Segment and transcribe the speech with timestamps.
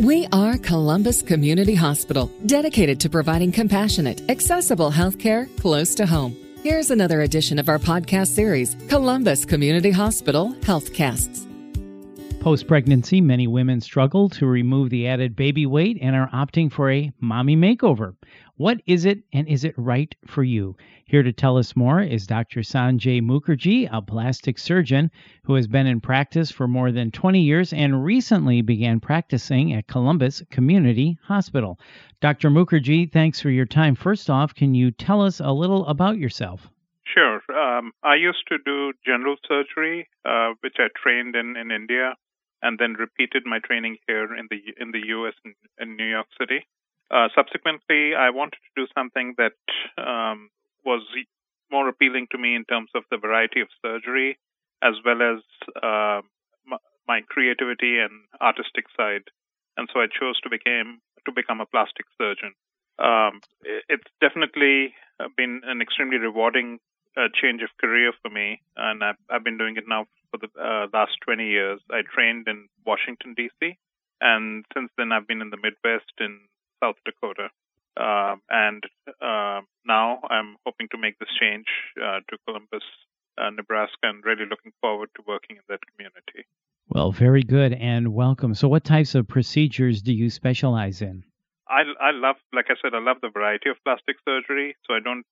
[0.00, 6.36] We are Columbus Community Hospital, dedicated to providing compassionate, accessible healthcare close to home.
[6.64, 11.53] Here's another edition of our podcast series, Columbus Community Hospital Healthcasts.
[12.44, 16.90] Post pregnancy, many women struggle to remove the added baby weight and are opting for
[16.90, 18.16] a mommy makeover.
[18.56, 20.76] What is it and is it right for you?
[21.06, 22.60] Here to tell us more is Dr.
[22.60, 25.10] Sanjay Mukerji, a plastic surgeon
[25.44, 29.88] who has been in practice for more than 20 years and recently began practicing at
[29.88, 31.80] Columbus Community Hospital.
[32.20, 32.50] Dr.
[32.50, 33.94] Mukerji, thanks for your time.
[33.94, 36.68] First off, can you tell us a little about yourself?
[37.06, 37.40] Sure.
[37.56, 42.16] Um, I used to do general surgery, uh, which I trained in in India,
[42.64, 45.34] and then repeated my training here in the in the U.S.
[45.44, 46.66] in, in New York City.
[47.10, 49.60] Uh, subsequently, I wanted to do something that
[50.00, 50.48] um,
[50.84, 51.02] was
[51.70, 54.38] more appealing to me in terms of the variety of surgery,
[54.82, 55.40] as well as
[55.82, 56.22] uh,
[57.06, 59.28] my creativity and artistic side.
[59.76, 62.52] And so I chose to become to become a plastic surgeon.
[62.98, 63.40] Um,
[63.88, 64.94] it's definitely
[65.36, 66.78] been an extremely rewarding
[67.16, 70.50] uh, change of career for me, and I've, I've been doing it now for the
[70.60, 71.80] uh, last 20 years.
[71.90, 73.78] I trained in Washington D.C.
[74.20, 76.40] and since then I've been in the Midwest in
[76.82, 77.48] South Dakota.
[77.96, 78.82] Uh, and
[79.22, 81.66] uh, now I'm hoping to make this change
[82.02, 82.82] uh, to Columbus,
[83.38, 86.48] uh, Nebraska, and really looking forward to working in that community.
[86.88, 88.54] Well, very good and welcome.
[88.54, 91.22] So, what types of procedures do you specialize in?
[91.68, 94.76] I, I love, like I said, I love the variety of plastic surgery.
[94.86, 95.24] So I don't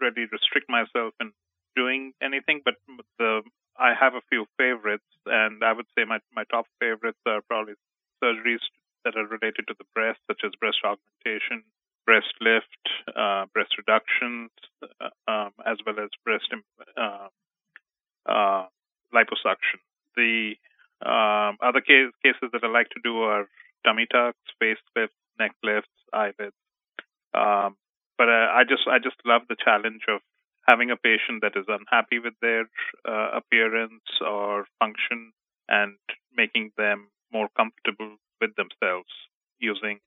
[0.00, 1.32] really restrict myself in
[1.74, 2.74] doing anything, but
[3.18, 3.40] the
[3.82, 7.74] I have a few favorites, and I would say my my top favorites are probably
[8.22, 8.62] surgeries
[9.04, 11.64] that are related to the breast, such as breast augmentation,
[12.06, 12.82] breast lift,
[13.16, 14.48] uh, breast reduction,
[14.82, 16.46] uh, um, as well as breast
[16.96, 17.28] uh,
[18.26, 18.66] uh,
[19.12, 19.82] liposuction.
[20.16, 20.54] The
[21.04, 23.48] um, other case, cases that I like to do are
[23.84, 26.54] tummy tucks, face lifts, neck lifts, eyelids.
[27.34, 27.76] Um,
[28.16, 30.20] but uh, I just I just love the challenge of
[30.68, 32.62] having a patient that is unhappy with their
[33.08, 35.32] uh, appearance or function
[35.68, 35.96] and
[36.36, 39.08] making them more comfortable with themselves
[39.58, 39.98] using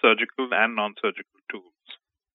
[0.00, 1.72] surgical and non surgical tools.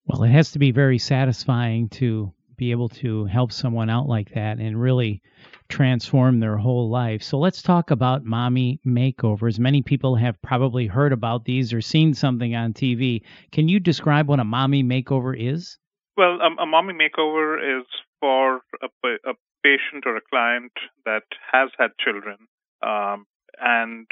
[0.05, 4.33] Well, it has to be very satisfying to be able to help someone out like
[4.35, 5.21] that and really
[5.67, 7.23] transform their whole life.
[7.23, 9.57] So let's talk about mommy makeovers.
[9.57, 13.23] Many people have probably heard about these or seen something on TV.
[13.51, 15.79] Can you describe what a mommy makeover is?
[16.17, 17.85] Well, um, a mommy makeover is
[18.19, 18.87] for a,
[19.25, 19.33] a,
[19.63, 20.71] patient or a client
[21.05, 22.47] that has had children
[22.81, 23.25] um,
[23.59, 24.07] and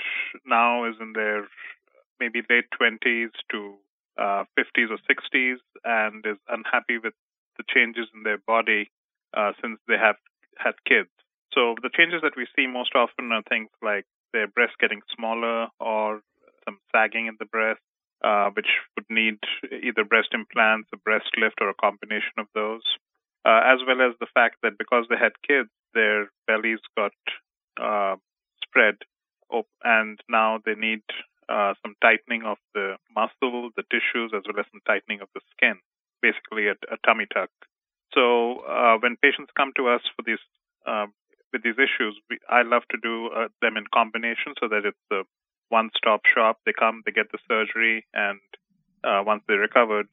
[0.45, 1.47] now is in their
[2.19, 3.75] maybe late 20s to
[4.19, 7.13] uh, 50s or 60s and is unhappy with
[7.57, 8.91] the changes in their body
[9.35, 10.17] uh, since they have
[10.57, 11.09] had kids.
[11.53, 15.67] So the changes that we see most often are things like their breast getting smaller
[15.79, 16.21] or
[16.65, 17.81] some sagging in the breast,
[18.23, 19.39] uh, which would need
[19.71, 22.83] either breast implants, a breast lift, or a combination of those,
[23.45, 27.13] uh, as well as the fact that because they had kids, their bellies got
[27.81, 28.15] uh,
[28.63, 28.95] spread,
[29.83, 31.01] and now they need
[31.47, 35.41] uh, some tightening of the muscle, the tissues, as well as some tightening of the
[35.55, 35.79] skin,
[36.21, 37.49] basically a, a tummy tuck.
[38.13, 40.43] So uh, when patients come to us for these
[40.85, 41.07] uh,
[41.51, 43.29] with these issues, we, I love to do
[43.61, 45.25] them in combination so that it's
[45.69, 46.59] a one-stop shop.
[46.65, 48.39] They come, they get the surgery, and
[49.03, 50.07] uh, once they're recovered,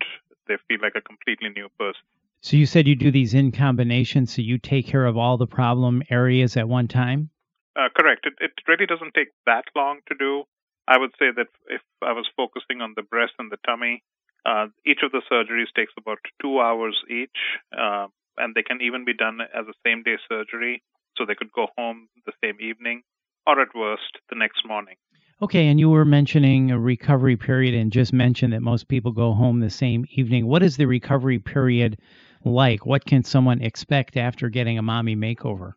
[0.48, 2.02] they feel like a completely new person.
[2.40, 5.46] So you said you do these in combination, so you take care of all the
[5.46, 7.30] problem areas at one time.
[7.74, 8.26] Uh, correct.
[8.26, 10.44] It, it really doesn't take that long to do.
[10.88, 14.02] I would say that if I was focusing on the breast and the tummy,
[14.46, 17.36] uh, each of the surgeries takes about two hours each,
[17.76, 18.06] uh,
[18.38, 20.82] and they can even be done as a same day surgery.
[21.18, 23.02] So they could go home the same evening,
[23.46, 24.96] or at worst, the next morning.
[25.42, 29.34] Okay, and you were mentioning a recovery period and just mentioned that most people go
[29.34, 30.46] home the same evening.
[30.46, 31.98] What is the recovery period
[32.42, 32.86] like?
[32.86, 35.74] What can someone expect after getting a mommy makeover?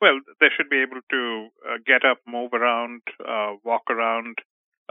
[0.00, 4.38] Well, they should be able to uh, get up, move around, uh, walk around,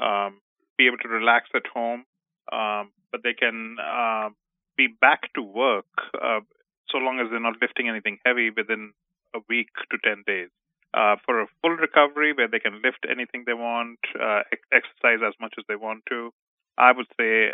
[0.02, 0.42] um,
[0.78, 2.04] be able to relax at home,
[2.52, 4.28] um, but they can uh,
[4.76, 5.86] be back to work
[6.22, 6.42] uh,
[6.90, 8.92] so long as they're not lifting anything heavy within
[9.34, 10.50] a week to 10 days.
[10.96, 15.34] Uh, for a full recovery where they can lift anything they want, uh, exercise as
[15.42, 16.32] much as they want to,
[16.78, 17.50] I would say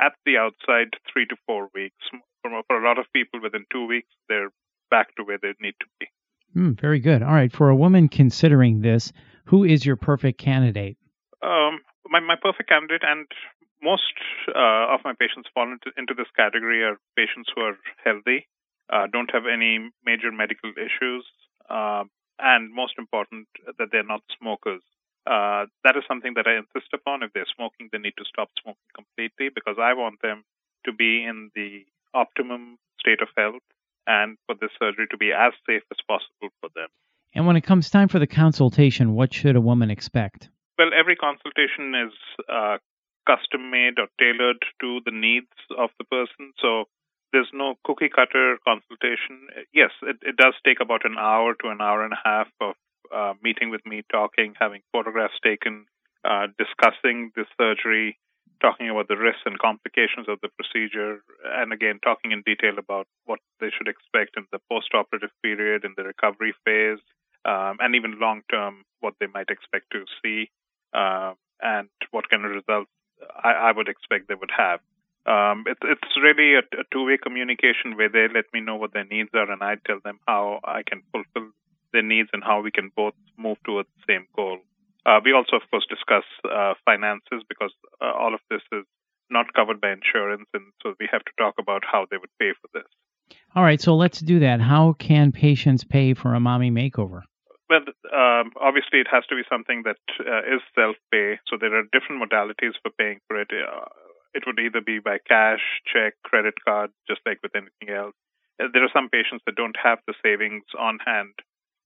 [0.00, 2.00] at the outside, three to four weeks.
[2.40, 4.50] For, for a lot of people, within two weeks, they're
[4.90, 6.06] back to where they need to be.
[6.56, 7.22] Mm, very good.
[7.22, 7.52] All right.
[7.52, 9.12] For a woman considering this,
[9.44, 10.96] who is your perfect candidate?
[11.42, 13.26] Um, my, my perfect candidate, and
[13.82, 14.14] most
[14.48, 18.48] uh, of my patients fall into, into this category, are patients who are healthy,
[18.90, 21.26] uh, don't have any major medical issues,
[21.68, 22.04] uh,
[22.38, 23.46] and most important,
[23.78, 24.82] that they're not smokers.
[25.28, 27.22] uh, that is something that I insist upon.
[27.22, 30.44] If they're smoking, they need to stop smoking completely because I want them
[30.86, 33.62] to be in the optimum state of health
[34.06, 36.88] and for this surgery to be as safe as possible for them.
[37.34, 40.48] And when it comes time for the consultation, what should a woman expect?
[40.78, 42.14] Well, every consultation is
[42.48, 42.78] uh,
[43.26, 46.54] custom made or tailored to the needs of the person.
[46.62, 46.84] So
[47.32, 49.48] there's no cookie cutter consultation.
[49.72, 52.74] Yes, it, it does take about an hour to an hour and a half of
[53.14, 55.86] uh, meeting with me, talking, having photographs taken,
[56.24, 58.18] uh, discussing the surgery,
[58.60, 63.06] talking about the risks and complications of the procedure, and again, talking in detail about
[63.24, 66.98] what they should expect in the post operative period, in the recovery phase,
[67.44, 70.50] um, and even long term, what they might expect to see,
[70.92, 71.32] uh,
[71.62, 72.90] and what kind of results
[73.42, 74.80] I, I would expect they would have.
[75.28, 78.94] Um, it, it's really a, a two way communication where they let me know what
[78.94, 81.50] their needs are, and I tell them how I can fulfill
[81.92, 84.58] their needs and how we can both move towards the same goal.
[85.04, 88.84] Uh, we also, of course, discuss uh, finances because uh, all of this is
[89.30, 92.52] not covered by insurance, and so we have to talk about how they would pay
[92.60, 92.88] for this.
[93.54, 94.60] All right, so let's do that.
[94.60, 97.22] How can patients pay for a mommy makeover?
[97.68, 97.84] Well,
[98.14, 101.38] um, obviously, it has to be something that uh, is self pay.
[101.48, 103.48] So there are different modalities for paying for it.
[104.34, 108.14] It would either be by cash, check, credit card, just like with anything else.
[108.58, 111.34] There are some patients that don't have the savings on hand,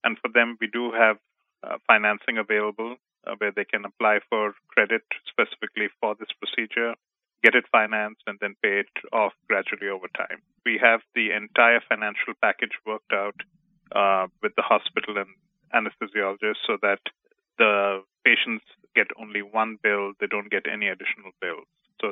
[0.03, 1.17] and for them, we do have
[1.63, 6.93] uh, financing available uh, where they can apply for credit specifically for this procedure,
[7.43, 10.41] get it financed, and then pay it off gradually over time.
[10.65, 13.35] We have the entire financial package worked out
[13.95, 15.29] uh, with the hospital and
[15.73, 16.99] anesthesiologist so that
[17.57, 21.67] the patients get only one bill, they don't get any additional bills.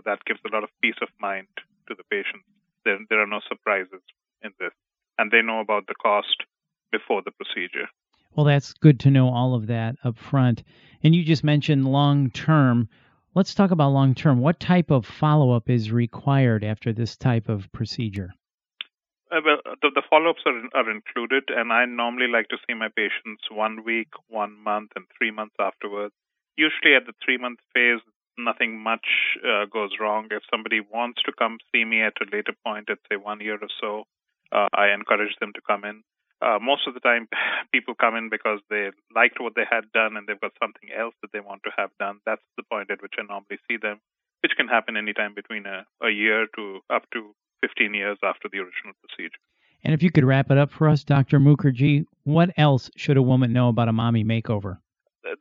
[0.06, 1.48] That gives a lot of peace of mind
[1.88, 2.46] to the patients.
[2.86, 4.02] There, there are no surprises
[4.42, 4.72] in this.
[5.18, 6.44] And they know about the cost
[6.92, 7.88] before the procedure.
[8.36, 10.64] Well, that's good to know all of that up front.
[11.04, 12.90] And you just mentioned long term.
[13.36, 14.40] Let's talk about long term.
[14.40, 18.34] What type of follow up is required after this type of procedure?
[19.32, 22.74] Uh, well, the, the follow ups are, are included, and I normally like to see
[22.74, 26.14] my patients one week, one month, and three months afterwards.
[26.58, 28.02] Usually at the three month phase,
[28.38, 29.06] nothing much
[29.44, 30.28] uh, goes wrong.
[30.32, 33.58] If somebody wants to come see me at a later point, at say one year
[33.62, 34.04] or so,
[34.52, 36.04] uh, I encourage them to come in
[36.42, 37.28] uh, most of the time
[37.74, 41.14] people come in because they liked what they had done and they've got something else
[41.22, 42.20] that they want to have done.
[42.26, 44.02] That's the point at which I normally see them,
[44.42, 48.58] which can happen anytime between a, a year to up to 15 years after the
[48.58, 49.38] original procedure.
[49.84, 51.40] And if you could wrap it up for us, Dr.
[51.40, 54.78] Mukerji, what else should a woman know about a mommy makeover?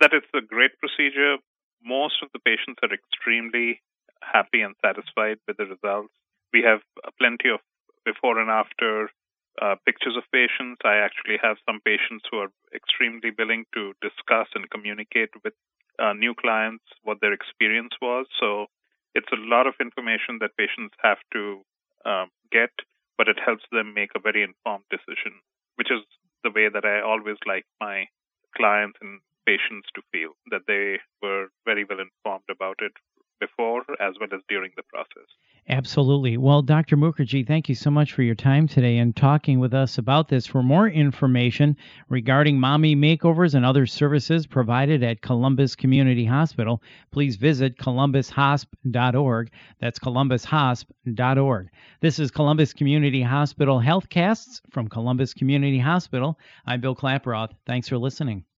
[0.00, 1.37] That it's a great procedure.
[1.84, 3.80] Most of the patients are extremely
[4.22, 6.12] happy and satisfied with the results.
[6.52, 6.80] We have
[7.18, 7.60] plenty of
[8.04, 9.10] before and after
[9.60, 10.80] uh, pictures of patients.
[10.84, 15.54] I actually have some patients who are extremely willing to discuss and communicate with
[15.98, 18.26] uh, new clients what their experience was.
[18.38, 18.66] So
[19.14, 21.62] it's a lot of information that patients have to
[22.04, 22.70] um, get,
[23.18, 25.40] but it helps them make a very informed decision,
[25.76, 26.00] which is
[26.42, 28.06] the way that I always like my
[28.56, 32.92] clients and patients to feel that they were very well informed about it
[33.40, 35.26] before as well as during the process.
[35.68, 36.36] Absolutely.
[36.36, 36.96] Well, Dr.
[36.96, 40.46] Mukerji, thank you so much for your time today and talking with us about this.
[40.46, 41.76] For more information
[42.08, 46.82] regarding mommy makeovers and other services provided at Columbus Community Hospital,
[47.12, 49.50] please visit columbushosp.org.
[49.80, 51.68] That's columbushosp.org.
[52.00, 56.38] This is Columbus Community Hospital Healthcasts from Columbus Community Hospital.
[56.66, 57.50] I'm Bill Klaproth.
[57.66, 58.44] Thanks for listening.